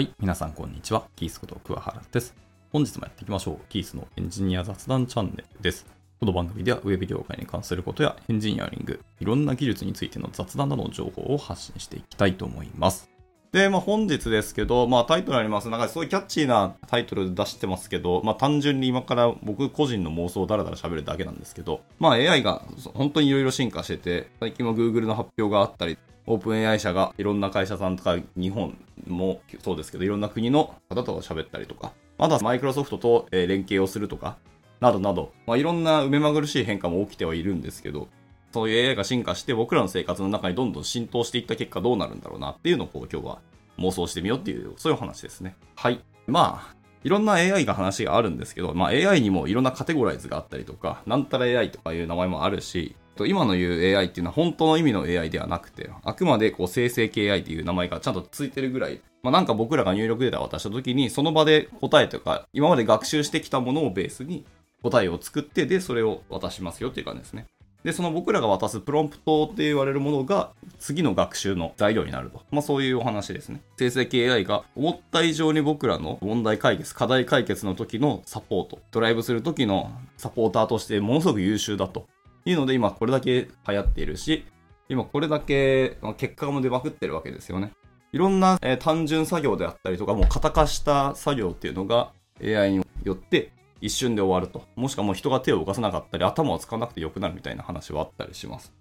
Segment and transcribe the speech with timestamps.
[0.00, 1.04] はい、皆さんこんにちは。
[1.14, 2.34] キースこと桑原です。
[2.72, 3.58] 本日もやっていきましょう。
[3.68, 5.84] キースのエンジニア雑談チャンネルです。
[6.18, 13.09] この番組では Web 業界に関することやエンジニアリング、いろんな技術についての雑談などの情報を発信していきたいと思います。
[13.52, 15.68] で、まあ本日ですけど、まあタイトルあります。
[15.68, 22.62] なんかすごいキャッチーなタイトル出してますけど、まあ単純に今から僕個人の妄想をダラダラ喋るだけなんですけど、まあ AI が
[22.94, 34.36] 本当にいろいろ進化してて、最近は Google の発表があったり、オープン AI 社がいろんな会社さんとか日本もそうですけどいろんな国の方と喋ったりとか、まだマイクロソフトと連携をするとか、
[34.78, 38.08] などなど、まあ、いろんな目まぐるしい変化も起きてはいるんですけど、
[38.52, 43.38] そういう AI が進化して僕らの生活の中にどんどん浸透していった結果どうなるんだろうなっていうのをこう今日は
[43.78, 45.56] 妄想してみようっていう、そういう話ですね。
[45.76, 46.00] はい。
[46.26, 52.94] まあ、いろんな AI が話があるんですけど、まあ AI にもいろんなカテゴライズがあったりとか、なんたら AI とかいう名前もあるし、
[53.26, 64.44] 今の言う AI っていうのは本当の意味の AI ではなくて、あくまでこう生成系 AI っていう名前がちゃんとついてるぐらい、まあなんか僕らが入力データを渡した時に、その場で答えとか、今まで学習してきたものをベースに
[64.82, 67.46] 答えを作って、で、それを渡しますよっていう感じですね。
[67.84, 72.42] で、その僕らが渡すプロンプトって言われるものが次の学習の材料になると。
[72.50, 73.62] まあそういうお話ですね。
[73.78, 82.06] 生成系 AI が思った以上に僕らの問題解決、課題解決の時のサポート、ドライブする時のサポーターとしてものすごく優秀だと
[82.44, 84.44] いうので今これだけ流行っているし、
[84.88, 87.72] 今これだけ結果も出まくってるわけですよね。
[88.12, 94.66] いろんな、えー単純作業であったりとか、もう型化した作業っていうのが AI によって一瞬で終わると。
[94.76, 98.72] もしくはもう人が手を動かさなかったり、頭を使わなくてよくなるみたいな話はあったりします。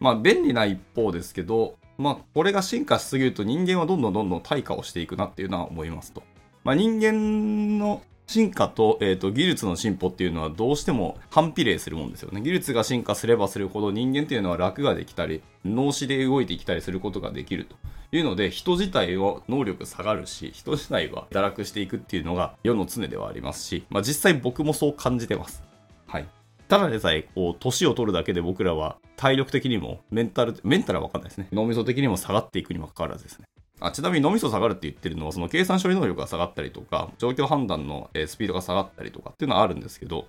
[0.00, 6.22] まあ、便利な一方ですけど、まあ、これが進化しすぎると人間はどんどんどんどん退化をしていくなっていうのは思いますと。
[6.64, 12.40] まあ、人間の進化と,、えー、と技術の進歩っていうのはどうしても反比例するもんですよね。
[12.40, 17.76] 技術が進化すればするほど人間っていうのは楽ができたり、脳死で動いてきたりすることができると
[18.16, 25.62] いうので、人自体は能力下がるし、人自体は堕落していくっていうのが世の常ではありますし、まあ、実際僕もそう感じてます。
[26.06, 26.28] はい。
[26.68, 31.48] ただでさえ、こう、年を取るだけで僕らは体力的にも、メンタル、メンタルはわかんないですね。
[31.52, 33.46] 脳みそ的にも下がっていくにもかかわらずですね。
[33.80, 40.28] あちなみに脳みそ下がるって言ってるのは、その計算処理能力が下がったりとか、状況判断のスピードが下がったりとかっていうのはあるんですけど、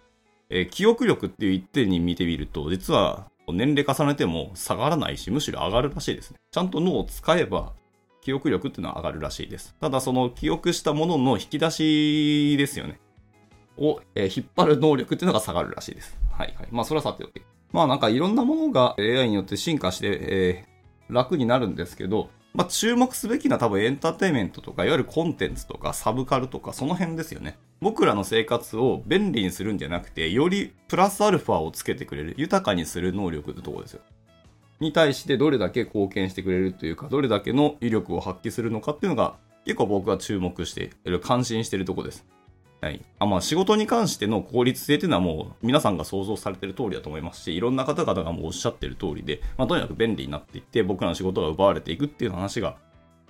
[0.49, 6.37] えー記憶力っていう一点に見てみると、実は年齢重ねても下がらないし、むしろ上がるらしいですね。
[6.51, 7.73] ちゃんと脳を使えば、
[8.21, 9.75] 記憶力っていうのは上がるらしいです。
[9.79, 12.99] ただその記憶したものの引き出しですよね。
[13.77, 16.17] を、えー引っ張る能力っていうのが下がるらしいです。
[16.31, 16.67] はいはい。
[16.71, 17.41] まあそれはさておき。
[17.71, 20.75] まあなんかいろんなものが AI によって進化して、えー
[21.07, 27.59] 楽になるんですけど、まあ注目すべきのは多分エンターテインメントとか、いわゆるコンテンツとかサブカルとかその辺ですよね。
[27.85, 34.01] 僕らの生活を便利にするんじゃなくて、よりプラスアルファをつけてくれる、豊かにする能力ってところですよ。
[34.79, 39.35] に対してどれだけ貢献してくれるというか、どれだけの威力を発揮するのかっていうのが、
[39.65, 42.25] 結構僕は注目している、関心してるところです。
[42.81, 43.05] はい。
[43.19, 52.77] あ、まあ仕事に関しての効率性っていうのはもう皆さんが想像されてる通りだと思いますし、いろんな方々がもうおっしゃってる通りで、まあとにかく便利になっていって、僕らの仕事が奪われていくっていう話が、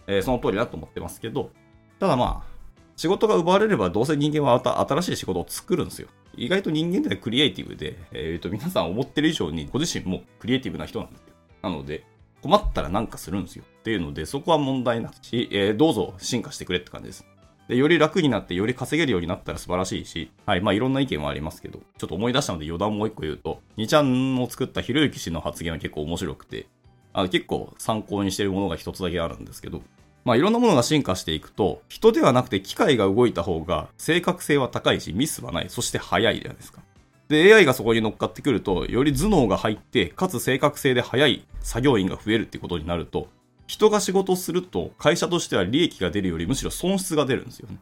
[0.08, 1.52] えーその通りだと思ってますけど、
[2.00, 2.55] ただまあ、
[2.96, 6.08] 仕事が奪われればどうせ人間は新しい仕事を作るんですよ。
[6.38, 11.28] 意外と人間ってクリエイティブで、えー、と皆さん思ってる以上にご自身もクリエイティブな人なんですよ。
[11.62, 12.04] なので、
[12.42, 13.64] 困ったら何かするんですよ。
[13.80, 17.26] っていうので、そこは問題なし、えーどうぞ進化してくれって感じです。
[17.68, 26.68] で、より楽になって、より稼げるようになったら素晴らしいし、はい、まあいろんな意見はありますけど、ちょっと思い出したので余談もう一個言うと、2ちゃんを作ったひろゆき氏の発言は結構面白くて、
[27.14, 29.82] あ結構参考にしてるものが一つだけあるんですけど、
[30.26, 36.82] まあいろんなものが進化していくと、人ではなくて機械が動いた方が正確性は高いし、ミスはない、そして早いじゃないですか。
[37.28, 43.28] で、AI がそこに乗っかってくると、より頭脳が入って、かつ正確性で早い作業員が増えるってことになると、
[43.68, 47.78] 人が仕事すると、会社としては利益が出るよりむしろ損失が出るんですよね。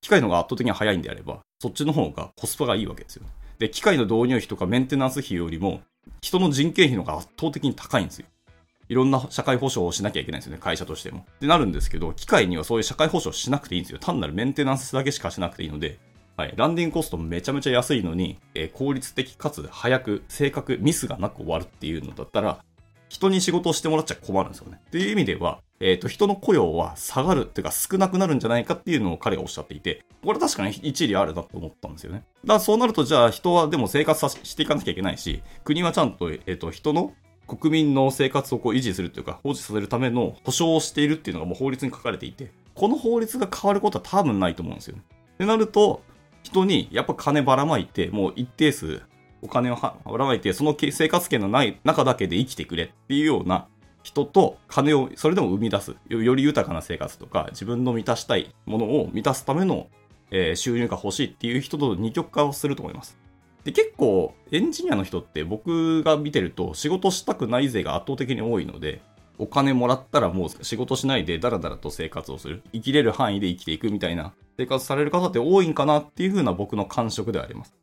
[0.00, 3.24] 機械の方が圧倒的に早いんであれば、そっちの方がコスパがいいわけですよ。
[3.58, 5.82] で、機械の導入費とかメンテナンス費よりも、
[6.22, 8.26] 人の人件費の方が圧倒的に高いんですよ。
[8.88, 11.26] いろんな社会保障をしなきゃいけないんですよね、会社としても。
[11.36, 13.98] ってなるんですけど、機械にはそういう社会保障しなくていいんですよ。
[13.98, 15.98] 単なるメンテナンスだけしかしなくていいので、
[16.36, 22.64] はい、ランディングコストめちゃめちゃ安いのに、えー効率的かつ早く、正確、ミスがなく終わるっていうのだったら、
[23.08, 24.78] 人に仕事をしてもらっちゃ困るんですよね。
[24.86, 32.24] っていう意味では、えっ、と、人の雇用は下がるっていうか少なくなるんじゃないかっていうのを彼がおっしゃっていて、これ確かに一理あるなと思ったんですよね。
[32.44, 37.14] だからそうなると、じゃあ人はでも生活さしていかなきゃいけないし、国はちゃんと、えっ、と、人の
[37.48, 45.02] 国民の生活をこう維持するというか、放置させるための保障をしているっていうのがもう法律に書かれていて、この法律が変わることは多分ないと思うんですよね。
[45.34, 46.02] ってなると、
[46.42, 49.02] 人にやっぱ金ばらまいて、もう一定数
[49.42, 53.66] お金をばらまいて、その生活圏のない中だけで生きてくれっていうような
[54.02, 55.96] 人と金をそれでも生み出す。
[56.08, 59.88] より豊かな生活とか、自分の満たしたいものを満たすための、
[60.54, 63.16] 収入が欲しいっていう人と二極化をすると思います。
[63.64, 69.00] で、結構、エンジニアの人って僕が見てると仕事したくない勢が圧倒的に多いので、
[69.38, 72.62] お金もらったらもう仕事しないでダラダラと生活をする。
[72.72, 77.74] 生きれる範囲で生きていくみたいな生活される方って多いんかなっていう風な僕の感触ではあります。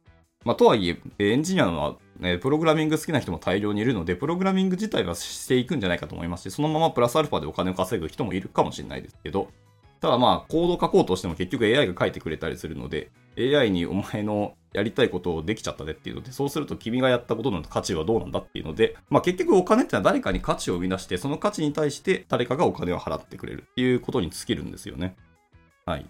[0.43, 9.47] まあ、とはいえ、エンジニアの、ね、プログラミング好きな人も大量にいるので、プログラミング自体はしていくんじゃないかと思いますし、そのままプラスアルファでお金を稼ぐ人もいるかもしれないですけど、
[10.01, 25.15] ただまあ、コード書こうとしても結局 AI が書いてくれたりするので、AI にお前のやりたいことをできちゃったねっていうので、そうすると君がやったことの価値はどうなんだっていうので、まあ結局お金ってのは誰かに価値を生み出して、その価値に対して誰かがお金を払ってくれるっていうことに尽きるんですよね。
[25.85, 26.05] はい。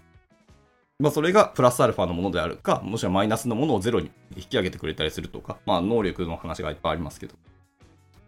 [0.98, 7.34] まあ、それがプラスアルファのものであるか、もしくはマイナスのものをゼロに引き上げてくれたりするとか、まあ、能力の話がいっぱいありますけど。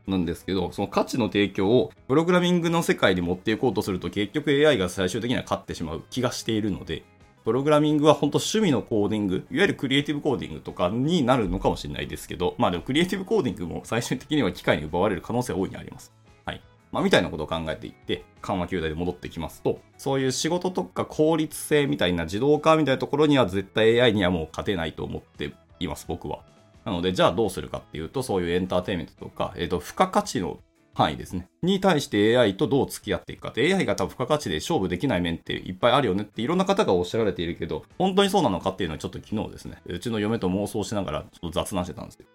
[0.06, 7.04] なんですけど、その価値の提供をプログラミングの世界に持っていこうとすると結局 AI が最終的には勝ってしまう気がしているので、
[7.44, 16.12] プログラミングは本当趣味のコーディング、いわゆるクリエイティブコーディングとかになるのかもしれないですけど、まあでもクリエイティブコーディングも最終的には機械に奪われる可能性は大いにあります。
[16.44, 26.40] はいまあ、みたいなことを考えていって、緩和球大で戻ってきますと、そういう仕事とか効率性みたいな自動化みたいなところには絶対 AI にはもう勝てないと思っています、僕は。
[26.84, 30.58] なので、じゃあどうするかっていうと、そういうエンターテインメントとか、えっ、ー、と、付加価値の
[30.98, 31.48] 範囲ですね。
[31.62, 42.26] に対して AI とどう付き合っていくかって、AI が多分付加価値で勝負できない面っていっぱいあるよねっていろんな方がおっしゃられているけど、本当にそうなのかっていうのはちょっと昨日ですね、うちの嫁と妄想しながらちょっと雑談してたんですよ。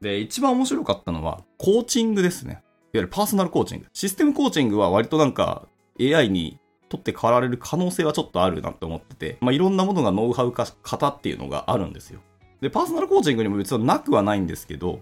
[0.00, 2.54] で、一番面白かったのは、コーチングですね。
[2.54, 2.60] いわ
[2.94, 3.86] ゆるパーソナルコーチング。
[3.92, 5.68] システムコーチングは割となんか
[6.00, 6.58] AI に
[6.88, 12.20] 取って代わられる可能性はちょっとあるなって思ってて、まあ、いろんなものがノウハウ化型っていうのがあるんですよ。
[12.60, 15.00] で、パーソナルコーチングにも別になくはないんですけど、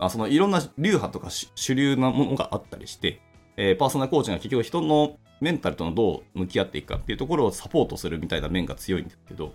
[0.00, 3.20] あそのいろんな流派とか主流なものがあったりして、
[3.56, 9.54] えー、パーソナルコーチングは結局人のメンタルとのどう向き合っていくかっていうところをサポートするみたいな面が強いんですけど、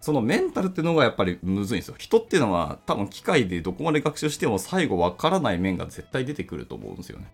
[0.00, 1.94] そのメンタルっていうのがやっぱりむずいんですよ。
[1.98, 7.30] 人っていうのは多分機械でどこまで学習しても最後わからない面が絶対出てくると思うんですよね。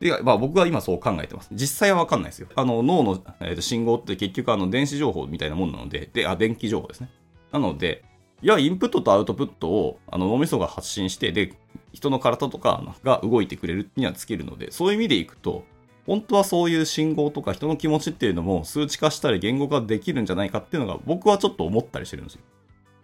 [0.00, 1.48] で、まあ僕は今そう考えてます。
[1.52, 2.48] 実際はわかんないですよ。
[2.54, 7.10] あの脳の、えー、と信号って結局あの電子情報みたいなもんなので、で、あ、電気情報ですね。
[7.52, 8.04] なので、
[8.42, 11.54] いや、インプットとアウトプットをあの脳みそが発信して、で、
[11.92, 15.64] 人の体とかが動いてくれるにはつけるので、そういう意味でいくと、
[16.06, 22.40] 本当はそういう信号とか人の気持ちっていうのも数値化したり言語化できるんじゃないかっていうのが僕はちょっと思ったりしてるんですよ。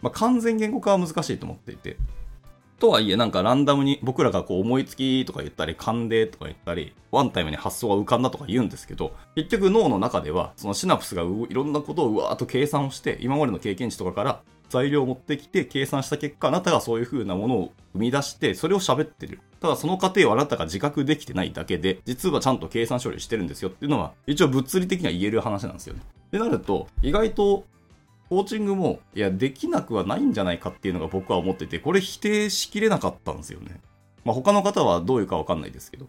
[0.02, 1.96] まあ、完全言語化は難しいと思っていて。
[2.79, 26.00] とはいえなんかランダムに僕らがこう思いつきとか言ったり勘でとか言ったりワンタイムに発想が浮かんだとか言うんですけど結局脳の中ではそのシナプスがいろんなことをうわーっと計算をして今までの経験値とかから材料を持ってきて計算した結果あなたがそういう風なものを生み出してそれを喋ってるただその過程をあなたが自覚できてないだけで、実はちゃんと計算処理してるんですよっていうのは、一応物理的には言える話なんですよね。
[26.28, 27.64] ってなると、意外と、
[28.28, 33.80] コーチングも、いや、できなくはないんじゃないかっていうのが僕は思ってて、これ否定しきれなかったんですよね。
[34.24, 36.06] まあ他の方はどういうかわかんないですけど。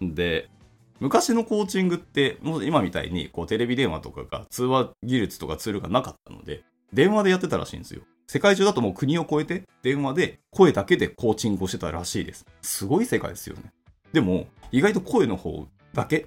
[0.00, 0.50] で、
[0.98, 8.02] 昔のコーチングって、もう今みたいにこうテレビ電話とかが通話技術とかツールがなかったので、電話でやってたらしいんですよ。
[8.26, 12.46] 世界中だともう国を越えて電話で声だけでコーチングをしてたらしいです。
[12.62, 13.72] すごい世界ですよね。
[14.12, 16.26] でも、意外と声の方だけ、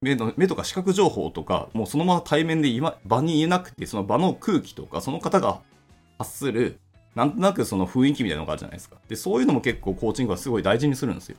[0.00, 5.60] 目の目とか視覚情報とか、もうそのまま対面で今場に言えなくて、その場の空気とか、その方が
[6.18, 6.78] 発する、
[7.14, 8.96] なんとなくその雰囲気みたいなのがあるじゃないですか。
[9.08, 11.36] で、そういうのも結構コーチングはすごい大事にするんですよ。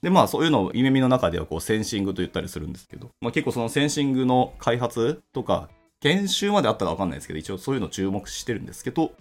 [0.00, 5.68] で、まあそういうのを夢見の中ではこうセンシングと言ったりするんですけど、まあ結構そのセンシングの開発とか
[6.02, 9.12] 研修まであったかわかんないですけど、一応そういうの注目してるんですけど、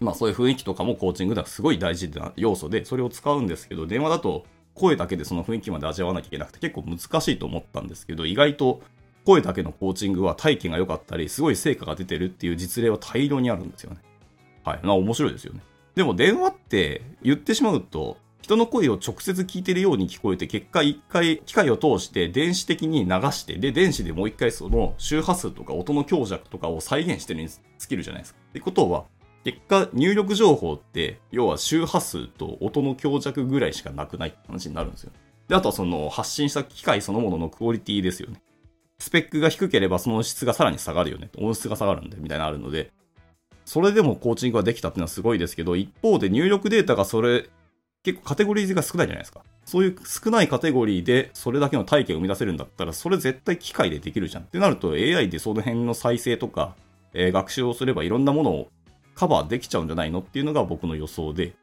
[0.00, 8.80] まあそういう雰囲気とかもコーチングではすごい大事な要素で、それを使うんですけど、電話だと声だけでその雰囲気まで味わわなきゃいけなくて結構難しいと思ったんですけど、意外と
[9.26, 13.98] 声だけのコーチングは体験が良かったり、すごい成果が出てるっていう実例は大量にあるんですよね。
[14.64, 14.80] はい。
[14.82, 15.60] まあ面白いですよね。
[15.94, 18.16] でも電話って言ってしまうと、
[18.50, 28.40] 人の声を直接聞いてるように聞こえて、結果一回機械を通して電子的に流して、で、電子でもう一回その周波数とか音の強弱とかを再現してるに尽きるじゃないですか。
[28.48, 29.04] ってことは、
[29.44, 35.12] 結果、入力情報って、要は周波数と音の強弱ぐらいしかなくないって話になるんですよ。
[35.46, 38.42] で、あとはその発信した機械そのもののクオリティですよね。
[38.98, 41.30] スペックが低ければその質がさらに下がるよね。
[41.38, 42.90] 音質が下がるんで、みたいなのあるので、
[43.64, 47.48] それでもコーチングができたっていうのはすごいですけど、一方で入力データがそれ
[48.02, 49.42] 結構カテゴリーが少ないじゃないですか。
[49.64, 54.44] そういう少ないカテゴリーでそれだけの体験を生み出せるんだったら、それ絶対機械でできるじゃん。
[54.44, 56.76] ってなると AI でその辺の再生とか、
[57.12, 58.68] えー、学習をすればいろんなものを
[59.14, 61.54] カバーできちゃうんじゃないのっていうのが僕の予想で、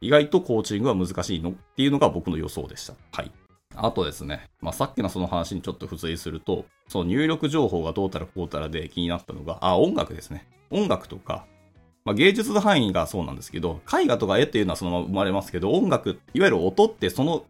[0.00, 2.94] 意外とコーチングは難しいのっていうのが僕の予想でした。
[3.12, 3.30] はい。
[3.76, 10.46] あとですね、まあ、さっきのその話にちょっと付随すると、その入力情報がどうたらこうたらで気になったのが、あ、音楽ですね。
[10.70, 11.46] 音楽とか、
[12.04, 17.46] まあ、芸術の範囲がそうなんですけど、絵画とか絵っていうのはそのまま生まれますけど、音楽、いわゆる音ってその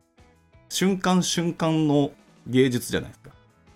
[0.69, 2.13] 瞬間瞬間の
[2.47, 3.31] 芸術じゃないですか。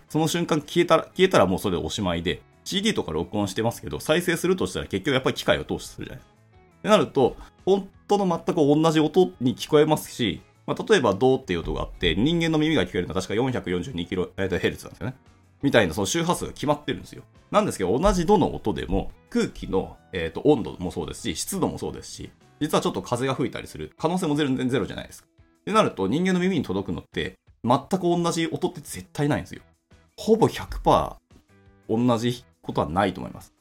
[0.09, 6.39] その瞬間消えたら、消えたらもうそれでおしまいで、CD とか録音してますけど、再生するとしたら結局やっぱり機械を通してするじゃないですか。
[6.79, 15.15] ってなると、本当の全く同じ音に聞こえますし、まあ、例えば、ドーっていう音があって、人間の耳が聞こえるのは確か 442kHz なんですよね。
[15.63, 17.23] みたいな、その周波数が決まってるんですよ。
[17.51, 25.29] なんですけど、同じ度の音でも、空気の、えーと、温度もそうですし、湿度もそうですし、実はちょっと風が吹いたりする可能性も全然ゼロじゃないですか。
[25.61, 29.63] ってなると、人間の耳に届くのって、全く同じ音って絶対ないんですよ。
[30.17, 31.17] ほぼ100%
[31.89, 33.53] 同じことはないと思います。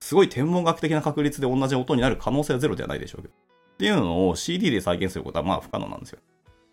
[0.00, 3.34] すごい天文学的な確率で同じ音になる可能性はゼロではないでしょうけど。
[3.34, 6.18] っていうのを CD で再現することはまあ不可能なんですよ。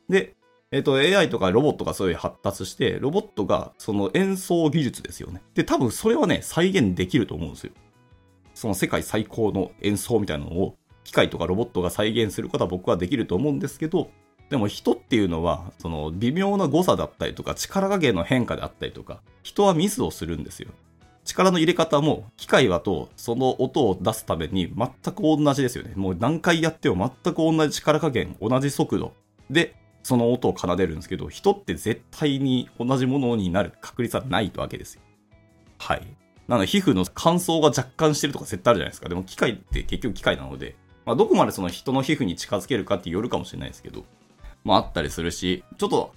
[0.10, 0.36] で、
[0.72, 5.42] えっ、ー、と、AI とかロボットがそういう発達して、ロボットがその演奏技術ですよね。
[5.56, 7.74] で、多分それはね、再現できると思うんですよ。
[8.54, 14.12] その世界最高の演奏みたいなのを、機械とかロボットが再現することは僕はできると思うんですけど、
[14.52, 20.70] でも人っていうのは、その微妙な誤差だったりとか、力加減の変化であったりとか、人はミスをするんですよ。
[21.24, 25.94] 力の入れ方も、機械はとその音を出すために全く同じですよね。
[25.96, 29.14] もう何回やっても全く同じ力加減、同じ速度
[29.50, 35.02] でその音を奏でるんですけど、人って絶対に同じものになる確率はないわけですよ。
[35.78, 36.08] はい。
[36.48, 39.10] なので、皮膚の乾燥が若干してるとか絶対あるじゃないですか。
[39.10, 40.76] でも、機械って結局機械なので、
[41.06, 44.06] まあ、どこまでその人の皮膚に近づけるかってよるかもしれないですけど、
[44.64, 46.14] まあ、あったりするし、ちょっと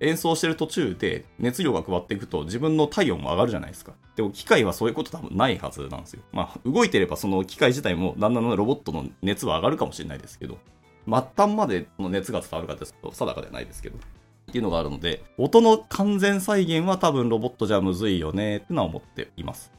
[0.00, 3.92] 演奏してる途中で熱量が加わっていくと自分の体温も上がるじゃないですか。
[4.14, 6.22] でも機械はそういうこと多分ないはずなんですよ。
[6.32, 10.58] まあ動いてればその機械自体もだんだんロボットの熱は上がるかもしれないですけど、
[11.06, 13.96] 末端までの熱が伝わるかって定かではないですけど。
[13.96, 19.72] っていうのがあるので、音の完全再現は多分ロボットじゃむずいよねってのは思っています。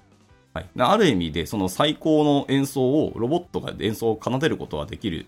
[0.53, 0.69] はい。
[0.77, 5.27] ある意味で、その最高の演奏をロボットが演奏を奏でることはできる、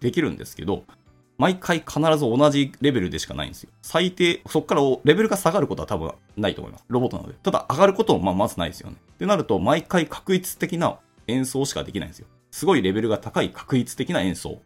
[0.00, 0.84] できるんですけど、
[1.38, 3.70] 毎回必ず同じレベルでしかないんですよ。
[3.82, 6.84] 最低、そこからレベルが下がることは多分ないと思います。
[6.88, 7.34] ロボットなので。
[7.42, 8.96] ただ上がることもまあまずないですよね。
[9.14, 12.26] ってなると、毎回確率的な演奏しかできないんですよ。
[12.52, 14.60] すごいレベルが高い確率的な演奏。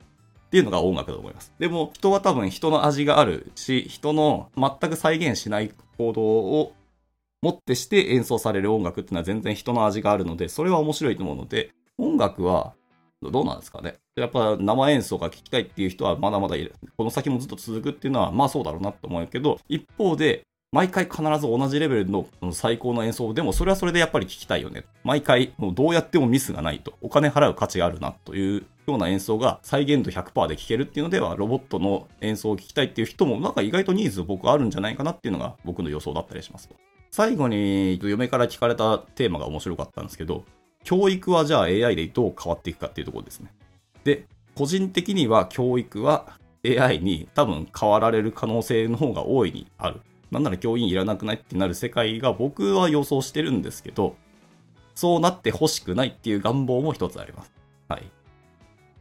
[0.51, 1.53] っていうのが音楽だと思います。
[1.61, 6.73] でも人は多分人の味があるし、人の全く再現しない行動を
[7.41, 12.75] もってして演奏される音楽っていうのは全然人の味があるので、それは面白いと思うので、音楽は
[13.23, 13.95] どうなんですかね。
[14.17, 16.75] やっぱ生演奏が聞きたいっていう人はまだまだいる。
[16.97, 24.85] この先もずっと続くっていうのはまあそうだろうなと思うけど、一方で毎回必ず同じレベルの最高の演奏でもそれはそれでやっぱり聞きたいよね。
[25.03, 26.95] 毎回もうどうやってもミスがないと。
[27.01, 36.69] お金払う価値があるなというような演奏が再現度100%で聴けるっていうのでは、ロボットの演奏を聴きたいっていう人も、なんか意外とニーズ僕あるんじゃないかなっていうのが僕の予想だったりします。
[37.11, 40.45] 最後に嫁から聞かれたテーマが面白かったんですけど、
[40.85, 43.53] 教育はじゃあ AI でどう変わっていくかっていうところですね。
[44.05, 50.01] で、個人的には教育は AI に多分変わられる可能性の方が大いにある。
[50.31, 54.17] なんなら教員いらなくないってなる世界が僕は予想してるんですけど、
[54.95, 57.53] そうなってほしくないっていう願望も一つあります。
[57.89, 58.05] はい。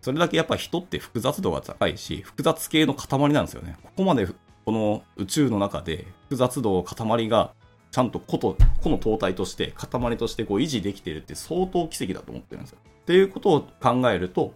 [0.01, 3.77] それだけやっぱ人って複雑度が高いし、複雑系の塊なんですよね。
[3.83, 4.27] ここまで
[4.65, 7.53] この宇宙の中で複雑度塊が
[7.91, 12.77] ちゃんと個と個の統体として塊としてこう維持できてるって相当奇跡だと思ってるんですよ。
[13.01, 14.53] っていうことを考えると、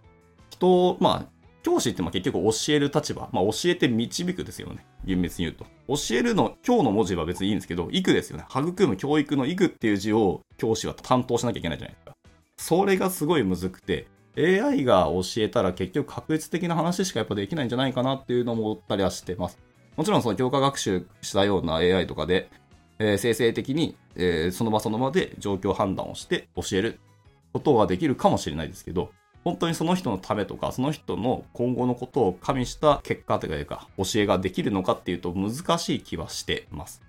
[0.49, 1.32] 人、まあ、
[1.63, 4.85] 教師ってまあ結局教える立場、まあ、教えて導くですよね。
[5.05, 5.65] 厳密に言うと。
[5.87, 8.45] 教えるの、今日の文字は別にいいんですけど、育ですよね。
[8.49, 12.13] 育む教育の育っていう字を教師は担当しなきゃいけないじゃないですか。
[12.57, 19.57] それがすごいむずくて、AI が教えたら結局確率的な話しかやっぱできないんじゃないかなっていうのも思ったりはしてます。
[19.95, 22.49] もちろんその強化学習したような AI とかで、
[22.99, 26.99] えー、生成的に、えー、その場その場で状況判断をして教える
[27.53, 29.11] ことはできるかもしれないですけど、
[29.43, 37.01] 本当にその人のためとか、その人の今後のことを加味した結果というか、教えができるのかっていうと難しい気はしてます。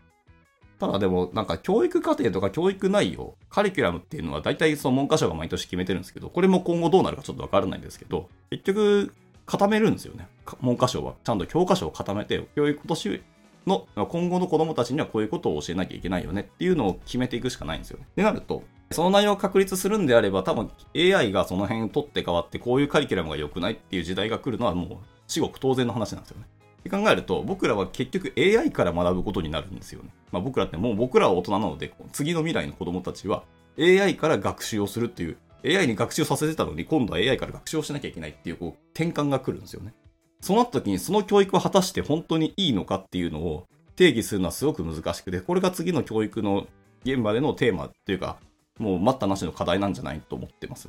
[0.81, 9.15] ただでも、なんか教育課程とか教育内容、カリキュラムっていうのは大体その文科省が毎年決めてるんですけど、これも今後どうなるかちょっとわからないんですけど、結局
[9.47, 10.27] 固めるんですよね。
[10.61, 11.15] 文科省は。
[11.23, 13.23] ちゃんと教科書を固めて、教育今年
[13.67, 18.07] の今後の子供たちにはこういうことを教えなきゃいけないよねっていうのを決めていくしかないんですよね。
[18.11, 24.89] ってなると、その内容を確立するんであれば、多分 AI がその辺取って変わって、こういうカリキュラムが良くないっていう時代が来るのはもう
[25.27, 26.47] 至極当然の話なんですよね。
[26.81, 30.11] って考えると、僕らは結局 AI から学ぶことになるんですよね。
[30.31, 33.43] まあ、僕らってもう僕らは大人なので、次の未来の子供たちは
[33.79, 39.95] AI から学習をするっていう AI に学習させてたのに、今度は AI から学習をしなきゃいけないっていう、こう、転換が来るんですよね。
[40.41, 46.67] そうなった時に、その教育を果たして本当にいいのかっていうのを定義するのはすごく難しくて、これが次の教育の
[47.05, 48.37] 現場でのテーマっていうか、
[48.79, 50.89] もう待ったなしの課題なんじゃないと思ってます。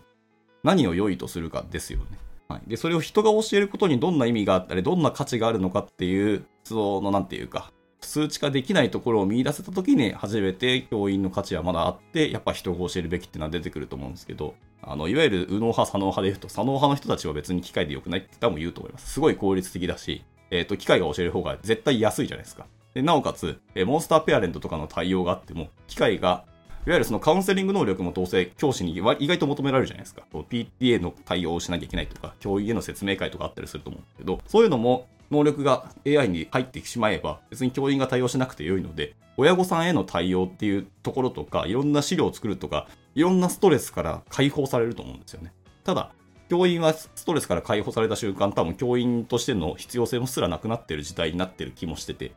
[0.63, 2.05] 何を良いとするかですよね。
[2.47, 2.61] はい。
[2.67, 19.13] で、それを人が教えることにどんな意味があったり、どんな価値があるのかっていう、その、なんていうか、数値化できないところを見出せた時に初めて教員の価値はまだあって、やっぱ人が教えるべきっていうのは出てくると思うんですけど、あの、いわゆる右脳派、左脳派で言うと、左脳派の人たちは別に機械で良くないって多分言うと思います。
[19.13, 22.67] すごい効率的だし、えっ、ー、と、機械が教える方が絶対安いじゃないですか。
[22.93, 26.45] で、なおかつ、えモンスターペアレントとかの対応があっても、機械が
[26.85, 30.23] いわゆるそのカウンセリング能力も当然教師に意外と求められるじゃないですか。
[30.31, 45.53] PTA の対応をしなきゃいけないとか、教員への説明会とかあったりすると思うんですけど、そういうのも能力が AI に入ってしまえば、別に教員が対応しなくてよいので、親御さんへの対応っていうところとか、いろんな資料を作るとか、いろんなストレスから解放されると思うんですよね。
[45.83, 46.11] ただ、
[46.49, 52.33] 教員はストレスから解放された瞬間、多分教員としての必要性もすらなくなってる時代になってる気もしてて、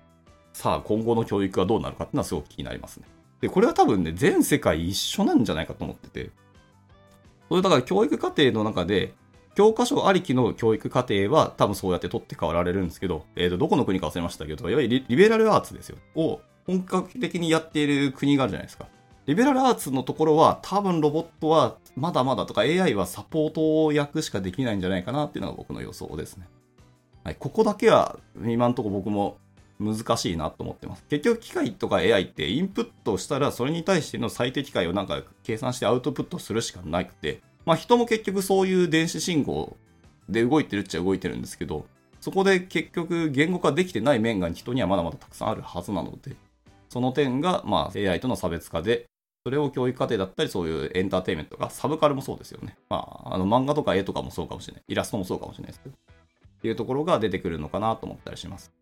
[0.54, 3.06] さあ今後の教育はどうなるかっていうのはすごく気になりますね。
[3.40, 6.30] で、これは多分ね、全世界一緒なんじゃないかと思ってて。
[7.48, 9.14] それだから教育課程の中で、
[9.54, 15.98] 教科書ありきの教育課程は多分そうやって取って代わられるんですけど、えっ、ー、と、どこの国か忘れましたけど、いわゆるリベラルアーツですよ。
[16.14, 18.86] を本格的にやっている国があるじゃないですか。
[19.26, 26.48] リベラルアーツのところは多分ロボットはまだまだとか AI はサポート役しかできないんじゃないかなっていうのが僕の予想ですね。
[27.24, 29.36] はい、ここだけは今んとこ僕も
[29.80, 31.04] 難しいなと思ってます。
[31.08, 39.76] 結局機械とか AI ってインプットしたらそれに対しての最適解をなんか計算してアウトプットするしかなくて、まあ人も結局そういう電子信号
[40.28, 41.86] で動いてるっちゃ動いてるんですけど、
[42.20, 46.36] そこで結局言語化できてない面が人にはまだまだたくさんあるはずなので、
[46.88, 49.06] その点がまあ AI との差別化で、
[49.44, 52.76] それを教育課程だったりそういうエンターテインメントとか、サブカルもそうですよね。
[52.90, 54.82] まあ、あの漫画とか絵とかもそうかもしれない。
[54.88, 55.94] イラストもそうかもしれないですけど。
[56.58, 58.72] っていうところが出てくるのかなと思ったりします。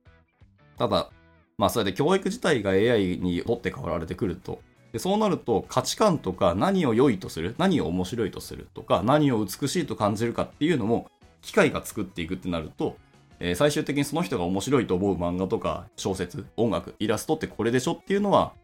[0.79, 1.11] ただ、
[1.59, 4.61] まあそれで教育自体が AI にとって変わられてくると、
[4.93, 11.11] でそうなると価値観とか何を良いとする、何を面白いとするとか、何を美しいと感じるかっていうのも
[11.43, 12.97] 機械が作っていくってなると、
[13.39, 18.55] えー、最終的にその人が面白いと思う漫画とか小説、音楽、イラストってこれでしょっていうのは、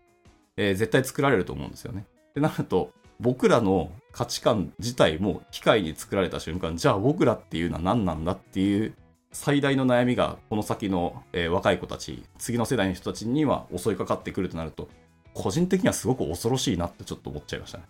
[0.57, 2.07] えー、絶対作られると思うんですよね。
[2.31, 8.95] ってなると、僕らの価値観自体も機械に作られた瞬間、じゃあ僕らっていうのは何なんだっていう
[9.33, 14.89] 最大の悩みがこの先の、えー、若い子たち、次の世代の人たちには襲いかかってくるとなると、
[15.35, 17.85] 個人的にはすごく恐ろしいなってちょっと思っちゃいましたね。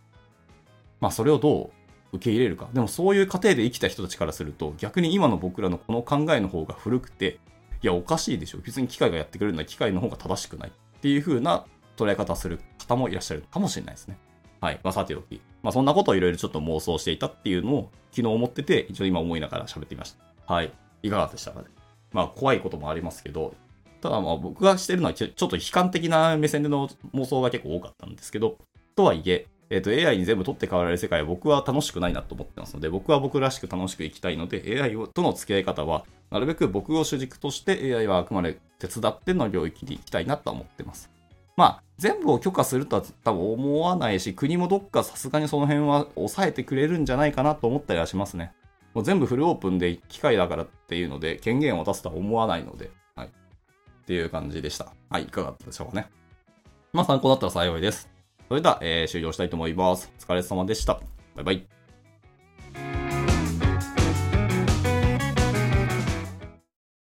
[1.00, 1.72] まあそれをど
[2.12, 2.68] う受け入れるか。
[2.72, 7.40] でもそういう過程で生きた人たちからすると、逆に今の僕らのこの考えの方が古くて、
[7.82, 8.58] いやおかしいでしょ。
[8.58, 11.64] 別に機械がやってくれるのは機械の方が正しくないっていう風な
[11.96, 14.16] 捉え方する方もいらっしゃるかもしれないですね。
[14.60, 14.78] はい。
[14.84, 15.40] まあさておき。
[15.64, 20.54] まあそんなことをいろいろちょっと妄想していたっていうのを昨日思ってて、一応今思いながら喋ってみました。
[20.54, 20.72] はい。
[21.02, 21.66] いかがでしたかね？
[22.12, 23.54] まあ怖いこともありますけど、
[24.00, 28.58] ただまあ僕がしてるのはちょっと悲観的な目線での妄想が結構多かったんですけど、
[28.94, 41.10] とはいえ、えっ、ー、と AI に全部取って代わられる世界は僕は楽しくないなと思ってますので、僕は僕らしく楽しく生きたいので、AI との付き合い方は、なるべく僕を主軸として AI はあくまで手伝っての領域に行きたいなと思ってます。
[41.56, 48.52] まあ、全部を許可するとは多分思わないし、国もどっかさすがにその辺は抑えてくれるんじゃないかなと思ったりはしますね。
[48.94, 53.26] もう全部フルオープンで機械だからっていうので権限を渡すとは思わないので、はい。
[53.26, 53.30] っ
[54.04, 54.92] ていう感じでした。
[55.08, 56.08] はい、いかがだったでしょうかね。
[56.92, 58.10] まあ参考だったら幸いです。
[58.48, 60.12] それでは、えー、終了したいと思います。
[60.18, 61.00] お疲れ様でした。
[61.34, 61.81] バイバイ。